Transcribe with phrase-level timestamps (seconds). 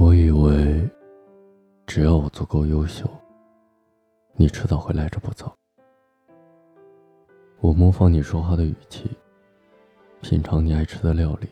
[0.00, 0.88] 我以为，
[1.84, 3.04] 只要我足够优秀，
[4.34, 5.52] 你迟早会来着不走。
[7.58, 9.10] 我模仿你说话的语气，
[10.20, 11.48] 品尝你爱吃的料理，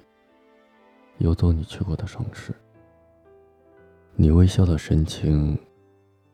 [1.19, 2.55] 游走你去过的城市。
[4.15, 5.59] 你微笑的神情，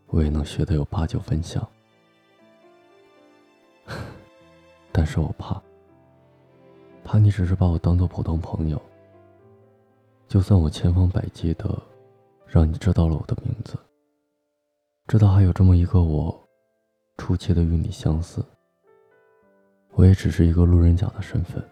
[0.09, 1.67] 我也能学得有八九分像。
[4.93, 5.63] 但是我怕，
[7.03, 8.79] 怕你只是把我当做普通朋友。
[10.29, 11.82] 就算我千方百计的
[12.53, 13.79] 让你知道了我的名字，
[15.09, 16.47] 知道还有这么一个我，
[17.17, 18.45] 出奇的与你相似，
[19.93, 21.67] 我也只是一个路人甲的身份。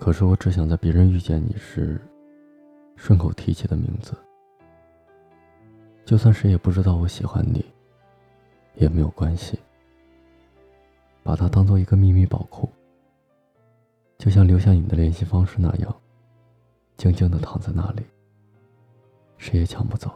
[0.00, 2.00] 可是我只想在别人遇见你时，
[2.96, 4.16] 顺口提起的名字。
[6.04, 7.64] 就算谁也不知道我喜欢你，
[8.74, 9.56] 也没有关系。
[11.22, 12.68] 把它当做一个秘密宝库，
[14.18, 15.96] 就像留下你的联系方式那样。
[16.96, 18.02] 静静的躺在那里，
[19.38, 20.10] 谁也抢不走。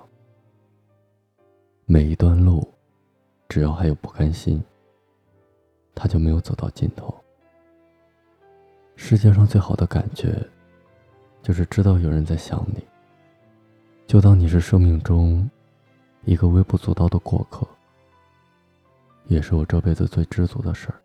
[1.86, 2.72] 每一段路，
[3.48, 4.62] 只要还有不甘心，
[5.95, 7.14] 他就没有走到尽头。
[8.97, 10.36] 世界上最好的感觉，
[11.42, 12.84] 就是知道有人在想你，
[14.06, 15.48] 就当你是生命中
[16.25, 17.67] 一个微不足道的过客，
[19.27, 21.00] 也是我这辈子最知足的事儿。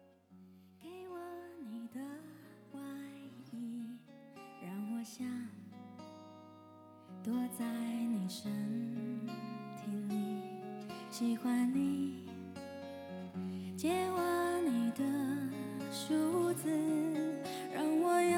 [7.26, 8.52] 躲在你身
[9.82, 10.44] 体里，
[11.10, 12.24] 喜欢你，
[13.76, 14.22] 借我
[14.62, 15.02] 你的
[15.92, 16.70] 数字，
[17.74, 18.38] 让我用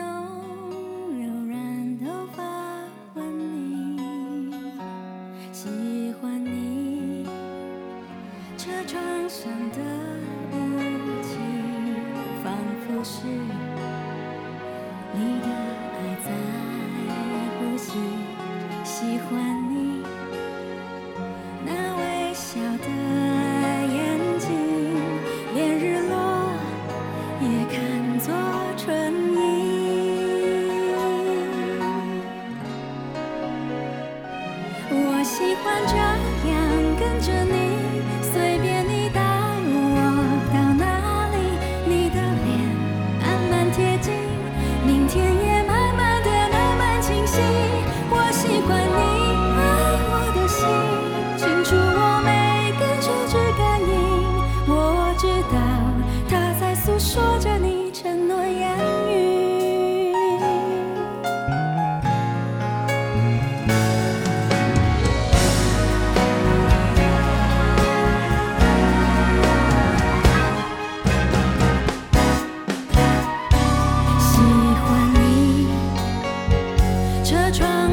[1.19, 2.41] 柔软头发
[3.15, 4.53] 吻你，
[5.51, 5.67] 喜
[6.21, 7.25] 欢你，
[8.57, 9.79] 车窗上的
[10.53, 10.55] 雾
[11.23, 11.35] 气，
[12.41, 12.55] 仿
[12.87, 13.27] 佛是
[15.13, 15.66] 你的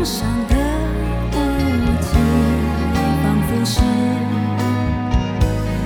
[0.05, 0.55] 伤的
[1.33, 2.19] 痕迹
[3.23, 3.81] 仿佛是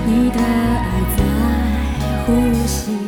[0.06, 1.22] 你的爱在
[2.26, 3.07] 呼吸。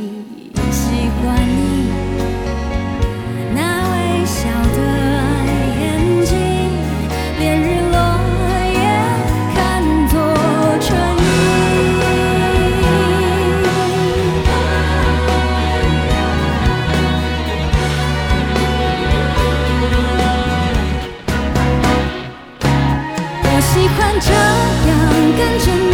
[24.20, 25.89] 这样跟着，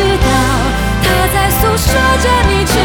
[0.00, 0.24] 知道，
[1.02, 1.92] 它在诉说
[2.22, 2.79] 着你。